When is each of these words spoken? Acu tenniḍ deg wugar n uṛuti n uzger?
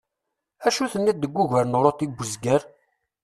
Acu 0.67 0.85
tenniḍ 0.93 1.17
deg 1.19 1.33
wugar 1.35 1.65
n 1.67 1.77
uṛuti 1.79 2.07
n 2.07 2.19
uzger? 2.21 2.61